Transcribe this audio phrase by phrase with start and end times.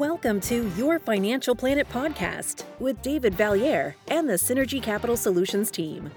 [0.00, 6.10] Welcome to Your Financial Planet podcast with David Vallieres and the Synergy Capital Solutions team.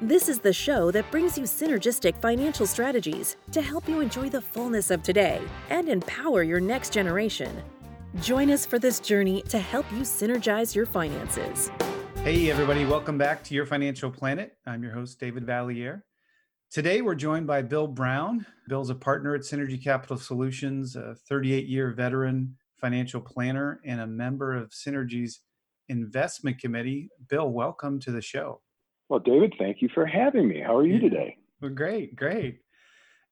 [0.00, 4.40] This is the show that brings you synergistic financial strategies to help you enjoy the
[4.40, 7.54] fullness of today and empower your next generation.
[8.22, 11.70] Join us for this journey to help you synergize your finances.
[12.24, 14.56] Hey, everybody, welcome back to Your Financial Planet.
[14.66, 16.00] I'm your host, David Vallieres.
[16.70, 18.46] Today, we're joined by Bill Brown.
[18.70, 24.06] Bill's a partner at Synergy Capital Solutions, a 38 year veteran financial planner, and a
[24.06, 25.40] member of Synergy's
[25.88, 27.10] investment committee.
[27.28, 28.60] Bill, welcome to the show.
[29.08, 30.60] Well, David, thank you for having me.
[30.60, 31.36] How are you today?
[31.60, 32.60] Well, great, great.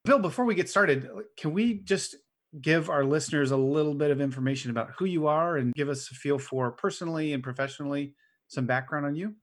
[0.04, 2.16] Bill, before we get started, can we just
[2.60, 6.10] give our listeners a little bit of information about who you are and give us
[6.10, 8.14] a feel for personally and professionally
[8.48, 9.34] some background on you?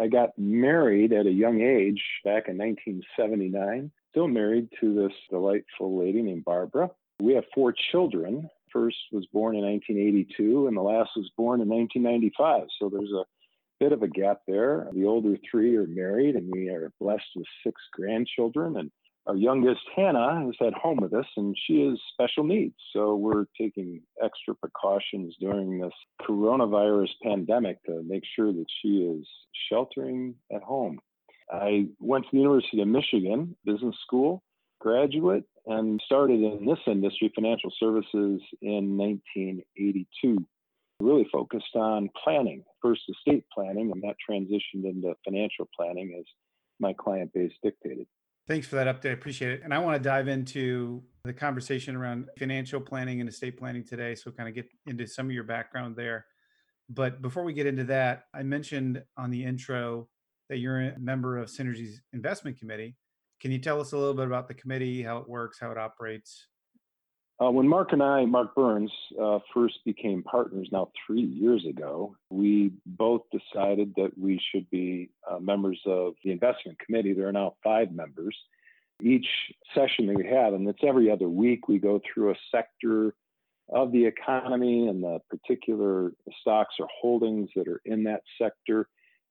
[0.00, 3.90] I got married at a young age back in 1979.
[4.10, 6.90] Still married to this delightful lady named Barbara.
[7.20, 8.48] We have four children.
[8.72, 12.68] First was born in 1982, and the last was born in 1995.
[12.78, 13.24] So there's a
[13.80, 14.88] bit of a gap there.
[14.92, 18.76] The older three are married, and we are blessed with six grandchildren.
[18.76, 18.90] And
[19.26, 22.74] our youngest, Hannah, is at home with us, and she has special needs.
[22.92, 29.26] So we're taking extra precautions during this coronavirus pandemic to make sure that she is
[29.68, 30.98] sheltering at home.
[31.50, 34.42] I went to the University of Michigan Business School,
[34.80, 40.44] graduate, and started in this industry, financial services, in 1982.
[41.00, 46.24] Really focused on planning, first estate planning, and that transitioned into financial planning as
[46.78, 48.06] my client base dictated.
[48.48, 49.10] Thanks for that update.
[49.10, 49.60] I appreciate it.
[49.62, 54.14] And I want to dive into the conversation around financial planning and estate planning today.
[54.16, 56.26] So, kind of get into some of your background there.
[56.88, 60.08] But before we get into that, I mentioned on the intro
[60.48, 62.96] that you're a member of Synergy's investment committee.
[63.42, 65.76] Can you tell us a little bit about the committee, how it works, how it
[65.76, 66.46] operates?
[67.42, 72.14] Uh, when Mark and I, Mark Burns, uh, first became partners now three years ago,
[72.30, 77.14] we both decided that we should be uh, members of the investment committee.
[77.14, 78.36] There are now five members.
[79.02, 79.26] Each
[79.74, 83.12] session that we have, and it's every other week, we go through a sector
[83.70, 88.86] of the economy and the particular stocks or holdings that are in that sector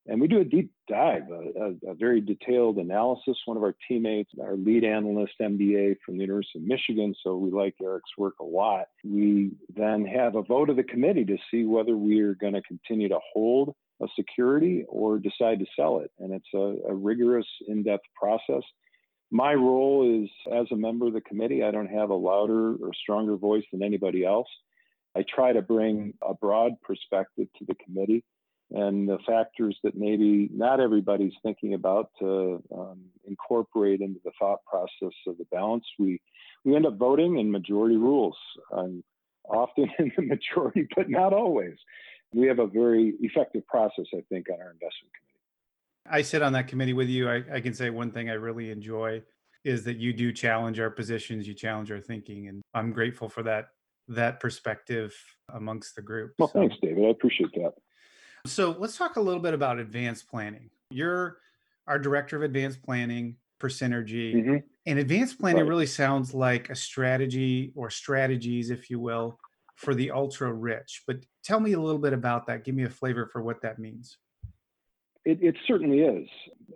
[0.08, 3.38] and we do a deep dive, a, a, a, very detailed analysis.
[3.46, 7.52] One of our teammates, our lead analyst, MBA from the University of Michigan, so we
[7.52, 8.86] like Eric's work a lot.
[9.04, 12.62] We then have a vote of the committee to see whether we are going to
[12.64, 16.12] continue to hold a security or decide to sell it.
[16.18, 18.64] And it's a, a rigorous, in depth process.
[19.30, 22.92] My role is as a member of the committee, I don't have a louder or
[23.00, 24.48] stronger voice than anybody else.
[25.16, 28.24] I try to bring a broad perspective to the committee
[28.74, 34.60] and the factors that maybe not everybody's thinking about to um, incorporate into the thought
[34.66, 35.86] process of the balance.
[36.00, 36.22] We
[36.64, 38.38] we end up voting in majority rules,
[38.72, 39.04] um,
[39.50, 41.76] often in the majority, but not always.
[42.34, 46.10] We have a very effective process, I think, on our investment committee.
[46.10, 47.30] I sit on that committee with you.
[47.30, 49.22] I, I can say one thing I really enjoy
[49.66, 53.44] is that you do challenge our positions, you challenge our thinking, and I'm grateful for
[53.44, 53.68] that
[54.08, 55.14] that perspective
[55.54, 56.34] amongst the group.
[56.40, 56.60] Well, so.
[56.60, 57.06] thanks, David.
[57.06, 57.74] I appreciate that.
[58.46, 60.70] So let's talk a little bit about advanced planning.
[60.90, 61.38] You're
[61.88, 64.36] our director of advanced planning for Synergy.
[64.36, 64.56] Mm-hmm.
[64.88, 65.70] And advanced planning right.
[65.70, 69.38] really sounds like a strategy or strategies, if you will,
[69.76, 71.04] for the ultra rich.
[71.06, 72.64] But tell me a little bit about that.
[72.64, 74.18] Give me a flavor for what that means.
[75.24, 76.28] It, it certainly is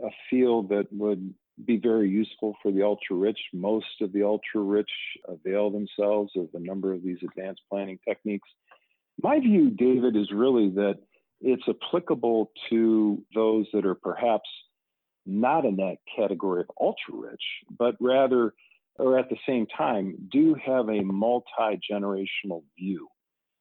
[0.03, 1.33] a field that would
[1.65, 3.39] be very useful for the ultra rich.
[3.53, 4.91] Most of the ultra rich
[5.27, 8.49] avail themselves of a number of these advanced planning techniques.
[9.23, 10.99] My view, David, is really that
[11.45, 14.49] it's applicable to those that are perhaps
[15.27, 17.41] not in that category of ultra rich,
[17.77, 18.53] but rather,
[18.97, 23.07] or at the same time, do have a multi generational view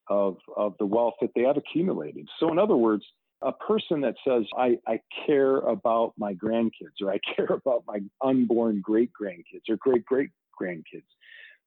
[0.09, 2.27] of, of the wealth that they have accumulated.
[2.41, 3.05] So, in other words,
[3.43, 8.01] a person that says, I, I care about my grandkids, or I care about my
[8.22, 11.04] unborn great grandkids, or great great grandkids,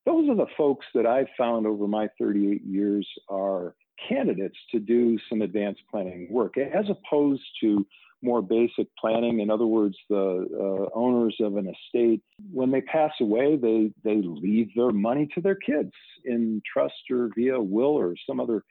[0.08, 3.76] those are the folks that I've found over my 38 years are
[4.08, 7.86] candidates to do some advanced planning work as opposed to
[8.22, 9.40] more basic planning.
[9.42, 12.22] In other words, the uh, owners of an estate,
[12.52, 15.92] when they pass away, they, they leave their money to their kids
[16.26, 18.64] in trust or via will or some other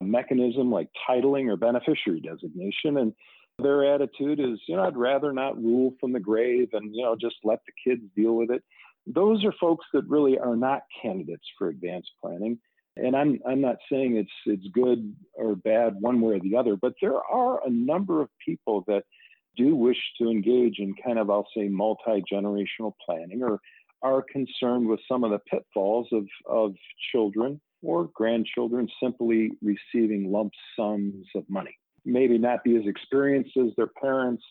[0.00, 2.96] mechanism like titling or beneficiary designation.
[2.96, 3.12] And
[3.58, 7.14] their attitude is, you know, I'd rather not rule from the grave and, you know,
[7.14, 8.62] just let the kids deal with it.
[9.06, 12.58] Those are folks that really are not candidates for advanced planning.
[12.96, 16.76] And I'm I'm not saying it's it's good or bad one way or the other,
[16.76, 19.04] but there are a number of people that
[19.56, 23.60] do wish to engage in kind of I'll say multi-generational planning or
[24.02, 26.74] are concerned with some of the pitfalls of, of
[27.10, 31.76] children or grandchildren simply receiving lump sums of money.
[32.04, 34.42] Maybe not be as experienced as their parents.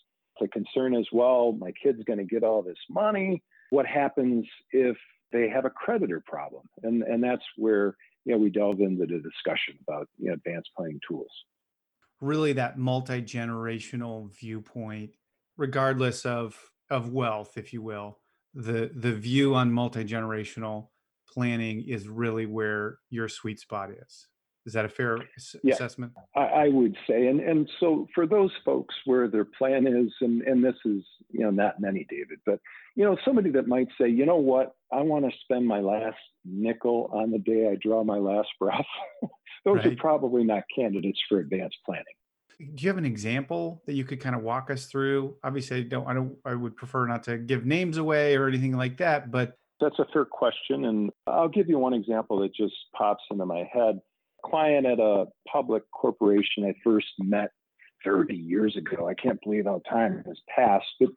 [0.41, 3.43] The concern is, well, my kid's going to get all this money.
[3.69, 4.97] What happens if
[5.31, 6.63] they have a creditor problem?
[6.81, 7.95] And, and that's where
[8.25, 11.31] you know, we delve into the discussion about you know, advanced planning tools.
[12.21, 15.15] Really, that multi generational viewpoint,
[15.57, 18.19] regardless of of wealth, if you will,
[18.53, 20.89] the the view on multi generational
[21.27, 24.27] planning is really where your sweet spot is.
[24.65, 25.17] Is that a fair
[25.61, 26.13] yeah, assessment?
[26.35, 30.41] I, I, would say, and and so for those folks where their plan is, and
[30.43, 32.59] and this is you know not many, David, but
[32.95, 36.17] you know somebody that might say, you know what, I want to spend my last
[36.45, 38.85] nickel on the day I draw my last breath.
[39.65, 39.87] those right.
[39.87, 42.03] are probably not candidates for advanced planning.
[42.59, 45.35] Do you have an example that you could kind of walk us through?
[45.43, 46.07] Obviously, I don't.
[46.07, 46.37] I don't.
[46.45, 50.05] I would prefer not to give names away or anything like that, but that's a
[50.13, 53.99] fair question, and I'll give you one example that just pops into my head
[54.45, 57.51] client at a public corporation I first met
[58.03, 59.07] 30 years ago.
[59.07, 61.09] I can't believe how time has passed, but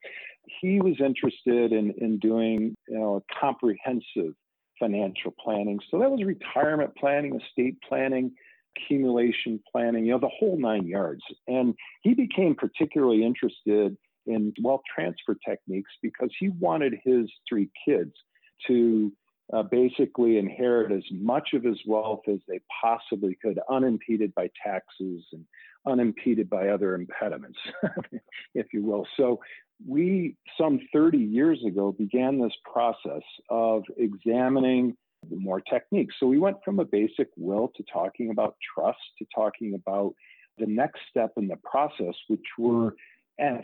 [0.60, 4.34] he was interested in, in doing you know, a comprehensive
[4.78, 5.80] financial planning.
[5.90, 8.32] So that was retirement planning, estate planning,
[8.76, 11.22] accumulation planning, you know, the whole nine yards.
[11.48, 13.96] And he became particularly interested
[14.26, 18.12] in wealth transfer techniques because he wanted his three kids
[18.66, 19.12] to
[19.52, 25.24] uh, basically inherit as much of his wealth as they possibly could, unimpeded by taxes
[25.32, 25.44] and
[25.86, 27.58] unimpeded by other impediments,
[28.54, 29.06] if you will.
[29.16, 29.40] So,
[29.86, 34.96] we, some 30 years ago, began this process of examining
[35.30, 36.14] more techniques.
[36.18, 40.14] So, we went from a basic will to talking about trust to talking about
[40.58, 42.94] the next step in the process, which were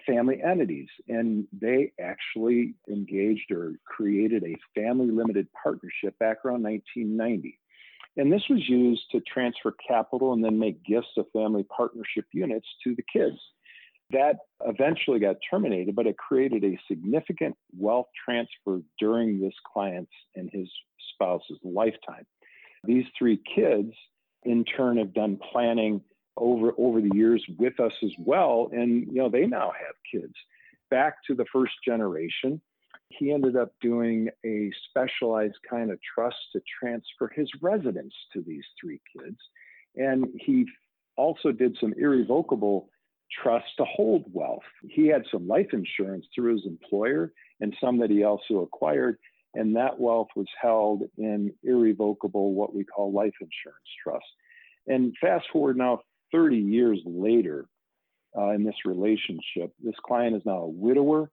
[0.06, 0.88] family entities.
[1.08, 7.58] And they actually engaged or created a family limited partnership back around 1990.
[8.16, 12.66] And this was used to transfer capital and then make gifts of family partnership units
[12.84, 13.38] to the kids.
[14.10, 14.36] That
[14.66, 20.68] eventually got terminated, but it created a significant wealth transfer during this client's and his
[21.14, 22.26] spouse's lifetime.
[22.84, 23.92] These three kids,
[24.42, 26.02] in turn, have done planning
[26.36, 28.70] over over the years with us as well.
[28.72, 30.34] And you know they now have kids.
[30.90, 32.60] Back to the first generation
[33.18, 38.64] he ended up doing a specialized kind of trust to transfer his residence to these
[38.80, 39.36] three kids.
[39.96, 40.66] And he
[41.16, 42.88] also did some irrevocable
[43.42, 44.62] trust to hold wealth.
[44.88, 49.18] He had some life insurance through his employer and some that he also acquired
[49.54, 54.24] and that wealth was held in irrevocable what we call life insurance trust.
[54.86, 56.00] And fast forward now
[56.32, 57.66] 30 years later
[58.36, 59.72] uh, in this relationship.
[59.82, 61.30] This client is now a widower.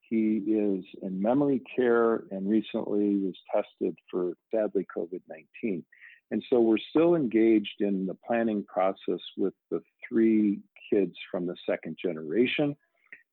[0.00, 5.22] He is in memory care and recently was tested for, sadly, COVID
[5.62, 5.84] 19.
[6.30, 10.60] And so we're still engaged in the planning process with the three
[10.90, 12.76] kids from the second generation.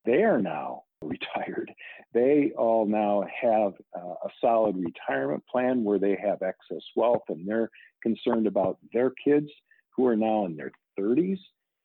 [0.04, 1.72] They are now retired.
[2.12, 7.46] They all now have uh, a solid retirement plan where they have excess wealth and
[7.46, 7.70] they're
[8.02, 9.48] concerned about their kids
[9.96, 11.38] who are now in their 30s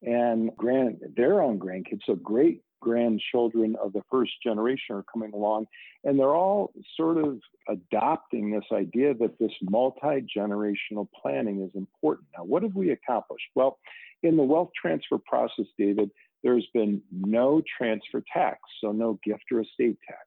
[0.03, 5.65] and grand their own grandkids so great grandchildren of the first generation are coming along.
[6.03, 12.27] And they're all sort of adopting this idea that this multi-generational planning is important.
[12.37, 13.45] Now what have we accomplished?
[13.55, 13.79] Well
[14.23, 16.09] in the wealth transfer process david
[16.43, 20.21] there's been no transfer tax so no gift or estate tax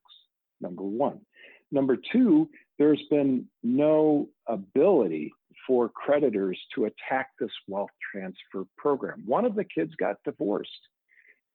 [0.60, 1.20] number one.
[1.70, 2.48] Number two
[2.78, 5.32] there's been no ability
[5.68, 9.22] for creditors to attack this wealth transfer program.
[9.26, 10.70] One of the kids got divorced.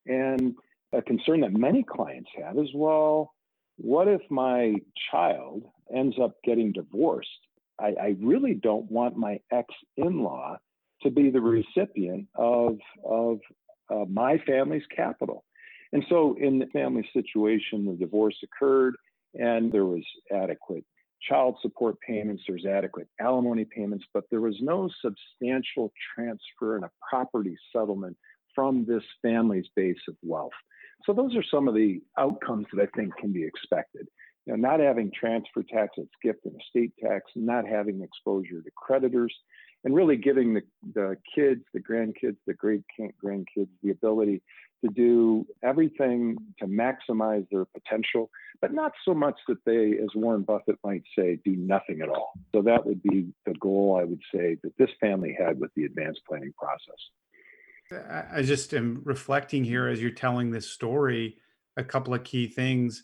[0.05, 0.53] And
[0.93, 3.33] a concern that many clients have is well,
[3.77, 4.75] what if my
[5.11, 7.29] child ends up getting divorced?
[7.79, 9.67] I, I really don't want my ex
[9.97, 10.57] in law
[11.01, 13.39] to be the recipient of, of
[13.89, 15.43] uh, my family's capital.
[15.91, 18.95] And so, in the family situation, the divorce occurred
[19.35, 20.85] and there was adequate
[21.27, 26.91] child support payments, there's adequate alimony payments, but there was no substantial transfer and a
[27.09, 28.17] property settlement
[28.53, 30.51] from this family's base of wealth.
[31.05, 34.07] So those are some of the outcomes that I think can be expected.
[34.45, 38.71] You know, not having transfer tax, it's gift and estate tax, not having exposure to
[38.75, 39.33] creditors,
[39.83, 40.61] and really giving the,
[40.93, 42.83] the kids, the grandkids, the great
[43.23, 44.41] grandkids the ability
[44.83, 48.29] to do everything to maximize their potential,
[48.61, 52.33] but not so much that they, as Warren Buffett might say, do nothing at all.
[52.53, 55.85] So that would be the goal, I would say, that this family had with the
[55.85, 56.99] advanced planning process.
[58.33, 61.37] I just am reflecting here as you're telling this story,
[61.77, 63.03] a couple of key things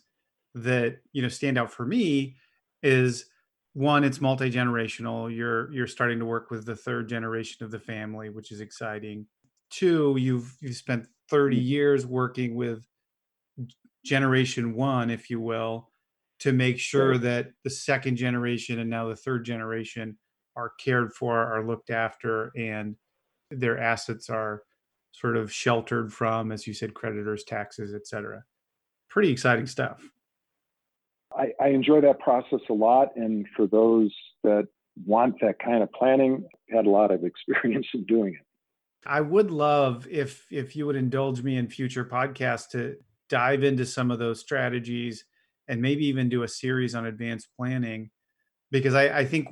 [0.54, 2.36] that you know stand out for me
[2.82, 3.26] is
[3.72, 5.34] one, it's multi generational.
[5.34, 9.26] You're you're starting to work with the third generation of the family, which is exciting.
[9.70, 11.66] Two, you've you've spent 30 mm.
[11.66, 12.86] years working with
[14.04, 15.90] generation one, if you will,
[16.40, 20.16] to make sure that the second generation and now the third generation
[20.56, 22.96] are cared for, are looked after, and
[23.50, 24.62] their assets are
[25.12, 28.42] sort of sheltered from, as you said, creditors, taxes, et cetera.
[29.08, 30.02] Pretty exciting stuff.
[31.36, 33.08] I, I enjoy that process a lot.
[33.16, 34.68] And for those that
[35.04, 38.46] want that kind of planning, had a lot of experience in doing it.
[39.06, 42.96] I would love if if you would indulge me in future podcasts to
[43.28, 45.24] dive into some of those strategies
[45.68, 48.10] and maybe even do a series on advanced planning
[48.70, 49.48] because I, I think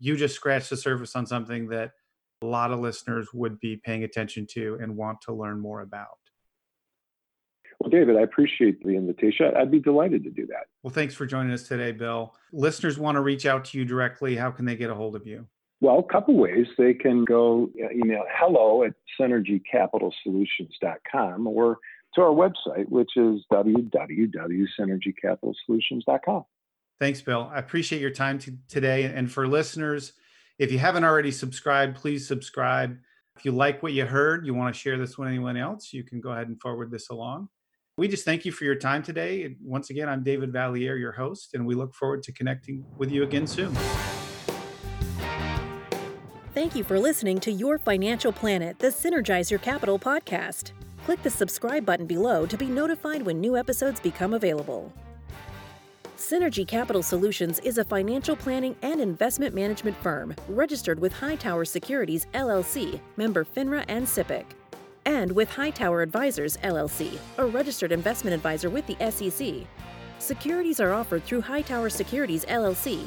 [0.00, 1.92] you just scratched the surface on something that
[2.42, 6.18] a lot of listeners would be paying attention to and want to learn more about.
[7.78, 9.52] Well, David, I appreciate the invitation.
[9.56, 10.66] I'd be delighted to do that.
[10.82, 12.34] Well, thanks for joining us today, Bill.
[12.52, 14.36] Listeners want to reach out to you directly.
[14.36, 15.46] How can they get a hold of you?
[15.80, 16.66] Well, a couple ways.
[16.76, 21.78] They can go uh, email hello at synergycapitalsolutions.com or
[22.14, 26.44] to our website, which is www.synergycapitalsolutions.com.
[26.98, 27.50] Thanks, Bill.
[27.52, 29.04] I appreciate your time t- today.
[29.04, 30.12] And for listeners,
[30.58, 32.98] if you haven't already subscribed, please subscribe.
[33.36, 36.04] If you like what you heard, you want to share this with anyone else, you
[36.04, 37.48] can go ahead and forward this along.
[37.96, 39.56] We just thank you for your time today.
[39.62, 43.22] Once again, I'm David Vallieres, your host, and we look forward to connecting with you
[43.22, 43.74] again soon.
[46.60, 50.72] Thank you for listening to Your Financial Planet, the Synergize Your Capital podcast.
[51.06, 54.92] Click the subscribe button below to be notified when new episodes become available.
[56.18, 62.26] Synergy Capital Solutions is a financial planning and investment management firm registered with Hightower Securities
[62.34, 64.44] LLC, member FINRA and SIPC,
[65.06, 69.66] and with Hightower Advisors LLC, a registered investment advisor with the SEC.
[70.18, 73.06] Securities are offered through Hightower Securities LLC,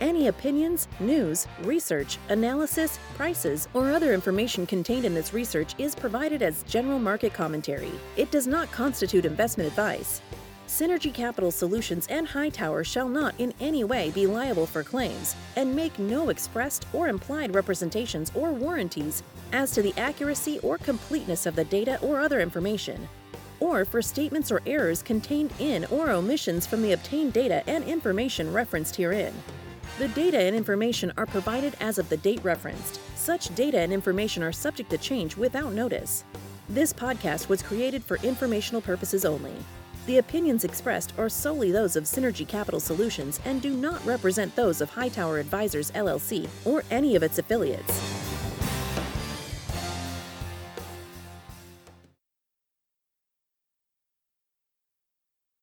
[0.00, 6.42] Any opinions, news, research, analysis, prices, or other information contained in this research is provided
[6.42, 7.92] as general market commentary.
[8.16, 10.20] It does not constitute investment advice.
[10.66, 15.76] Synergy Capital Solutions and Hightower shall not in any way be liable for claims and
[15.76, 19.22] make no expressed or implied representations or warranties
[19.52, 23.08] as to the accuracy or completeness of the data or other information,
[23.60, 28.52] or for statements or errors contained in or omissions from the obtained data and information
[28.52, 29.34] referenced herein.
[29.96, 32.98] The data and information are provided as of the date referenced.
[33.16, 36.24] Such data and information are subject to change without notice.
[36.68, 39.54] This podcast was created for informational purposes only.
[40.06, 44.80] The opinions expressed are solely those of Synergy Capital Solutions and do not represent those
[44.80, 48.13] of Hightower Advisors LLC or any of its affiliates.